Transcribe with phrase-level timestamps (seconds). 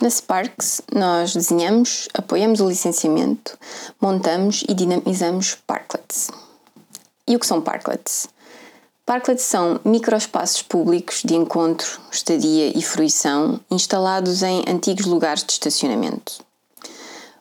[0.00, 3.58] Na Sparks, nós desenhamos, apoiamos o licenciamento,
[4.00, 6.30] montamos e dinamizamos parklets.
[7.26, 8.28] E o que são parklets?
[9.04, 16.44] Parklets são microespaços públicos de encontro, estadia e fruição instalados em antigos lugares de estacionamento.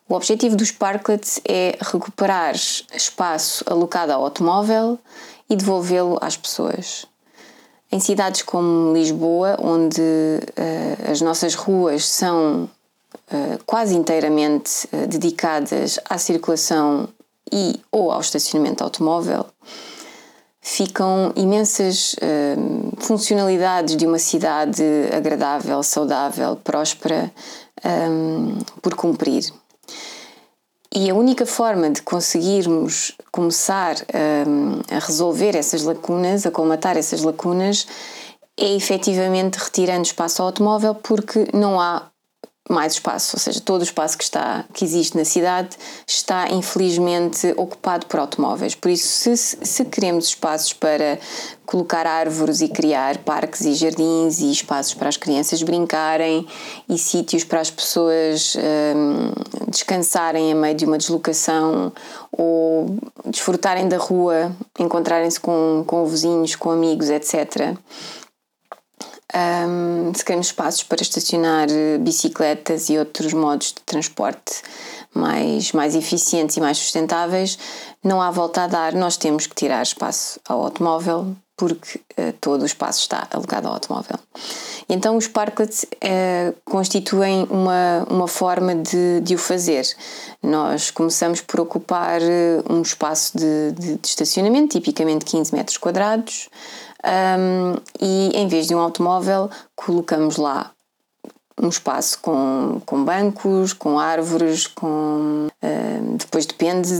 [0.10, 4.98] O objetivo dos parklets é recuperar espaço alocado ao automóvel
[5.48, 7.06] e devolvê-lo às pessoas.
[7.90, 12.70] Em cidades como Lisboa, onde uh, as nossas ruas são
[13.32, 17.08] uh, quase inteiramente uh, dedicadas à circulação
[17.50, 19.46] e ou ao estacionamento automóvel,
[20.60, 22.14] ficam imensas
[22.98, 24.84] funcionalidades de uma cidade
[25.16, 27.32] agradável, saudável, próspera
[27.86, 29.46] um, por cumprir.
[31.00, 37.22] E a única forma de conseguirmos começar a, a resolver essas lacunas, a colmatar essas
[37.22, 37.86] lacunas,
[38.60, 42.08] é efetivamente retirando espaço ao automóvel, porque não há
[42.70, 47.54] mais espaço, ou seja, todo o espaço que está que existe na cidade está infelizmente
[47.56, 48.76] ocupado por automóveis.
[48.76, 51.18] Por isso, se, se queremos espaços para
[51.66, 56.48] colocar árvores e criar parques e jardins e espaços para as crianças brincarem
[56.88, 61.92] e sítios para as pessoas um, descansarem a meio de uma deslocação
[62.32, 67.76] ou desfrutarem da rua, encontrarem-se com, com vizinhos, com amigos, etc
[69.36, 74.62] um, se queremos espaços para estacionar eh, bicicletas e outros modos de transporte
[75.14, 77.58] mais, mais eficientes e mais sustentáveis,
[78.04, 82.62] não há volta a dar, nós temos que tirar espaço ao automóvel porque uh, todo
[82.62, 84.20] o espaço está alocado ao automóvel.
[84.90, 89.86] Então os parklets uh, constituem uma, uma forma de, de o fazer.
[90.42, 96.50] Nós começamos por ocupar uh, um espaço de, de, de estacionamento, tipicamente 15 metros quadrados,
[97.04, 100.72] um, e em vez de um automóvel, colocamos lá
[101.60, 105.48] um espaço com, com bancos, com árvores, com.
[105.64, 106.94] Uh, depois depende,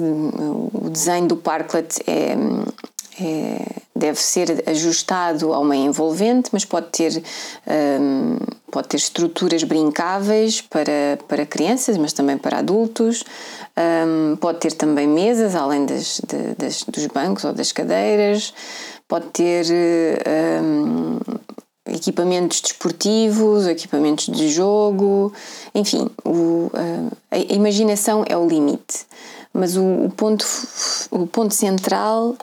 [0.74, 2.36] o desenho do parklet é,
[3.22, 7.24] é, deve ser ajustado ao meio envolvente, mas pode ter,
[8.00, 8.38] um,
[8.72, 13.24] pode ter estruturas brincáveis para, para crianças, mas também para adultos.
[13.78, 18.54] Um, pode ter também mesas, além das, de, das, dos bancos ou das cadeiras
[19.08, 19.66] pode ter
[20.62, 21.18] um,
[21.88, 25.32] equipamentos desportivos, equipamentos de jogo,
[25.74, 26.70] enfim, o,
[27.32, 29.06] a imaginação é o limite.
[29.54, 30.46] Mas o, o, ponto,
[31.10, 32.36] o ponto central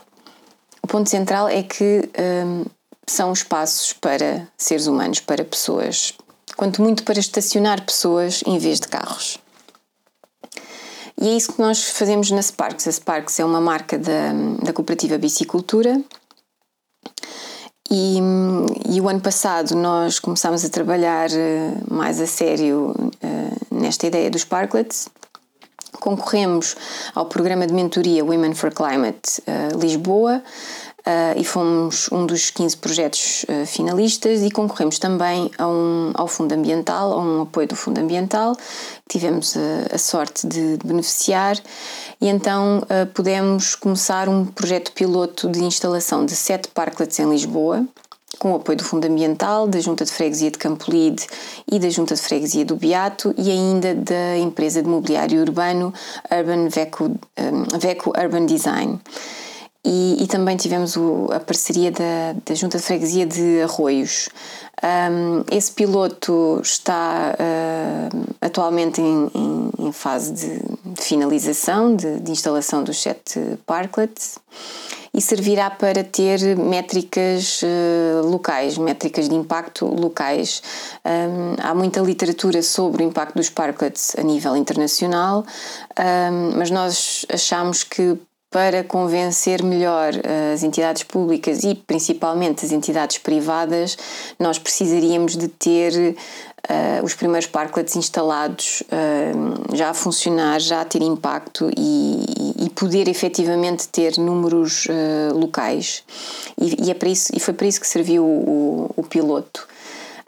[0.85, 2.11] o ponto central é que
[2.45, 2.67] um,
[3.07, 6.13] são espaços para seres humanos, para pessoas,
[6.59, 9.39] quanto muito para estacionar pessoas em vez de carros.
[11.19, 12.87] E é isso que nós fazemos na Sparks.
[12.87, 16.03] A Sparks é uma marca da, da cooperativa Bicicultura
[17.91, 18.19] e,
[18.91, 24.31] e, o ano passado nós começámos a trabalhar eh, mais a sério uh, nesta ideia
[24.31, 25.09] dos parklets.
[26.05, 26.77] Concorremos
[27.15, 30.43] ao programa de mentoria Women for Climate uh, Lisboa,
[31.07, 36.27] Uh, e fomos um dos 15 projetos uh, finalistas e concorremos também a um, ao
[36.27, 38.57] Fundo Ambiental, a um apoio do Fundo Ambiental,
[39.07, 41.59] tivemos a, a sorte de, beneficiar.
[42.19, 42.81] E então
[43.13, 47.87] pudemos começar um projeto piloto de instalação de sete parklets em Lisboa,
[48.39, 51.27] com o apoio do Fundo Ambiental, da Junta de Freguesia de Campolide
[51.71, 55.93] e da Junta de Freguesia do Beato e ainda da empresa de mobiliário urbano
[56.31, 59.01] Urban Veco, um, Veco Urban Design.
[59.87, 64.31] E, e, também tivemos o, a parceria da, da Junta de Freguesia de Arroios.
[64.83, 70.61] Um, esse piloto está uh, atualmente em, em, em, fase de,
[71.03, 74.39] finalização, de, de, instalação dos sete parklets
[75.15, 80.61] e servirá para ter métricas uh, locais, métricas de impacto locais.
[81.05, 85.47] Um, há muita literatura sobre o impacto dos parklets a nível internacional,
[85.97, 88.19] um, mas nós achamos que
[88.51, 93.99] para convencer melhor eh, as entidades públicas e principalmente as entidades privadas,
[94.39, 96.15] nós precisaríamos de ter
[96.65, 102.71] uh, os primeiros parklets instalados uh, já a funcionar, já a ter impacto e, e
[102.71, 106.03] poder efetivamente ter números uh, locais.
[106.61, 109.67] E, e, é para isso, e foi para isso que serviu o, o piloto.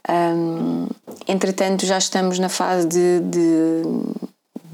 [0.08, 0.86] Um,
[1.26, 3.82] entretanto, já estamos na fase de, de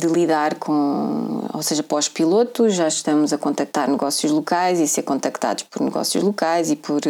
[0.02, 5.62] de lidar com, ou seja, pós-piloto, já estamos a contactar negócios locais e ser contactados
[5.62, 7.00] por negócios locais e por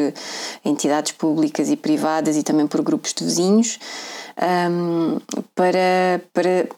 [0.62, 3.78] entidades públicas e privadas e também por grupos de vizinhos
[4.70, 5.18] um,
[5.54, 6.68] para, para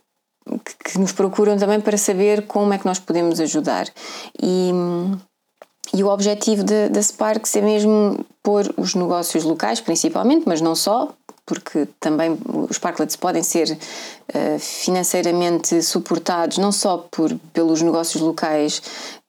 [0.85, 3.87] que nos procuram também para saber como é que nós podemos ajudar.
[4.43, 4.71] E,
[5.93, 11.15] e o objetivo da Sparks é mesmo pôr os negócios locais, principalmente, mas não só,
[11.47, 18.83] porque também os parklets podem ser uh, financeiramente suportados não só por, pelos negócios locais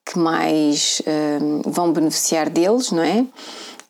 [0.05, 3.25] que mais uh, vão beneficiar deles, não é?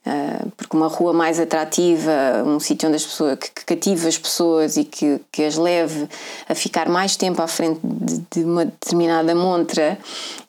[0.06, 4.18] Uh, porque uma rua mais atrativa, um sítio onde as pessoas que, que cativa as
[4.18, 6.07] pessoas e que, que as leve
[6.48, 9.98] a ficar mais tempo à frente de, de uma determinada montra,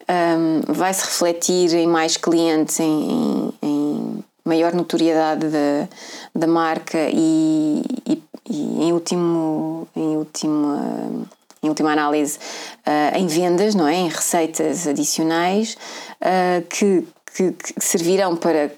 [0.08, 5.88] um, vai se refletir em mais clientes, em, em, em maior notoriedade da,
[6.34, 11.26] da marca e, e, e, em último, em último
[11.62, 12.38] em última análise,
[12.86, 13.94] uh, em vendas, não é?
[13.94, 15.76] em receitas adicionais
[16.20, 18.70] uh, que, que, que, servirão para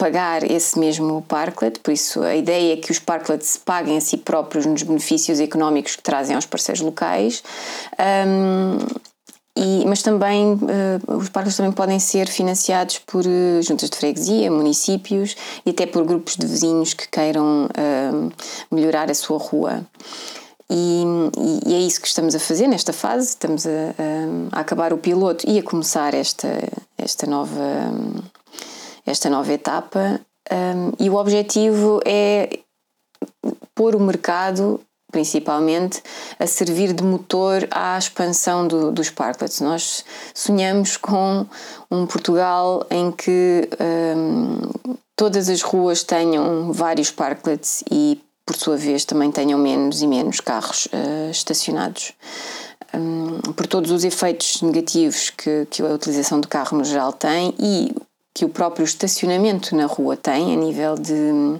[0.00, 4.16] pagar esse mesmo parklet, por isso a ideia é que os parklets paguem a si
[4.16, 7.42] próprios nos benefícios económicos que trazem aos parceiros locais.
[8.26, 8.78] Um,
[9.54, 14.50] e, mas também uh, os parques também podem ser financiados por uh, juntas de freguesia,
[14.50, 15.36] municípios
[15.66, 18.32] e até por grupos de vizinhos que queiram uh,
[18.70, 19.84] melhorar a sua rua.
[20.70, 21.02] E,
[21.66, 23.28] e, é isso que estamos a fazer nesta fase.
[23.28, 26.48] Estamos a, a, a acabar o piloto e a começar esta,
[26.96, 27.92] esta, nova,
[29.10, 30.20] esta nova etapa.
[30.50, 32.58] Um, e o objetivo é
[33.74, 34.80] pôr o mercado
[35.10, 36.02] principalmente,
[36.38, 39.60] a servir de motor à expansão do, dos parklets.
[39.60, 41.46] Nós sonhamos com
[41.90, 43.68] um Portugal em que
[44.16, 44.60] um,
[45.16, 50.40] todas as ruas tenham vários parklets e, por sua vez, também tenham menos e menos
[50.40, 52.12] carros uh, estacionados.
[52.92, 57.54] Um, por todos os efeitos negativos que, que a utilização do carro no geral tem
[57.56, 57.94] e
[58.34, 61.58] que o próprio estacionamento na rua tem a nível de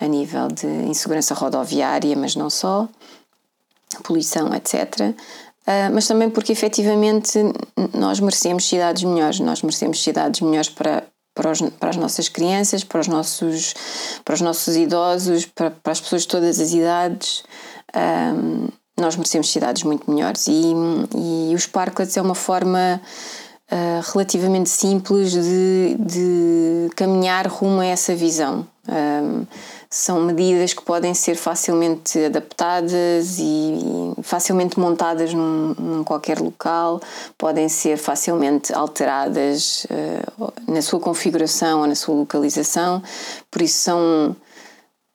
[0.00, 2.88] a nível de insegurança rodoviária, mas não só,
[4.04, 4.74] poluição, etc.
[4.76, 5.14] Uh,
[5.66, 7.38] ah, mas também porque efetivamente
[7.92, 11.02] nós merecemos cidades melhores, nós merecemos cidades melhores para,
[11.34, 13.74] para, os, para as nossas crianças, para os nossos,
[14.24, 17.42] para os nossos idosos, para, para as pessoas de todas as idades.
[17.92, 18.32] Ah,
[18.98, 20.74] nós merecemos cidades muito melhores e,
[21.16, 23.00] e os parklets é uma forma
[23.70, 28.66] uh, relativamente simples de, de caminhar rumo a essa visão.
[28.88, 29.44] Um,
[29.90, 37.00] são medidas que podem ser facilmente adaptadas e facilmente montadas num, num qualquer local,
[37.36, 43.02] podem ser facilmente alteradas uh, na sua configuração ou na sua localização,
[43.50, 44.36] por isso são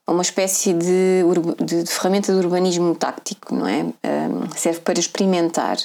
[0.06, 1.24] uma espécie de,
[1.64, 3.84] de, de, ferramenta de urbanismo táctico, não é?
[3.84, 5.78] Um, serve para experimentar.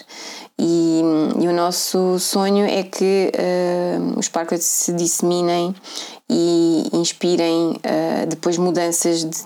[0.58, 1.00] E,
[1.40, 5.72] e, o nosso sonho é que uh, os parques se disseminem
[6.28, 9.38] e inspirem uh, depois mudanças de,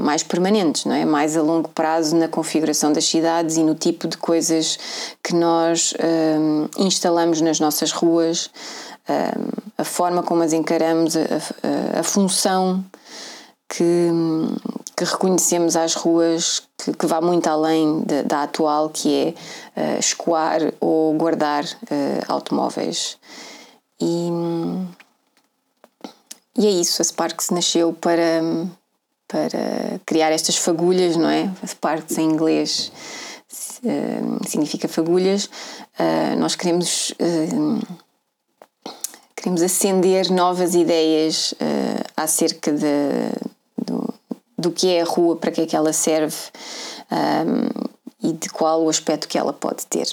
[0.00, 1.04] mais permanentes, não é?
[1.04, 4.78] mais a longo prazo na configuração das cidades e no tipo de coisas
[5.22, 8.48] que nós uh, instalamos nas nossas ruas,
[9.78, 12.84] a forma como as encaramos, a, a, a função
[13.68, 14.10] que,
[14.96, 19.34] que reconhecemos às ruas que, que vá muito além de, da atual, que
[19.76, 23.18] é uh, escoar ou guardar uh, automóveis.
[24.00, 24.28] E,
[26.58, 28.42] e é isso, a Sparks nasceu para,
[29.26, 31.50] para criar estas fagulhas, não é?
[31.66, 32.92] Sparks em inglês
[33.82, 35.48] uh, significa fagulhas.
[36.38, 37.14] nós queremos
[39.46, 43.45] queremos acender novas ideias uh, acerca de,
[44.66, 46.36] do que é a rua, para que é que ela serve
[47.12, 50.08] um, e de qual o aspecto que ela pode ter.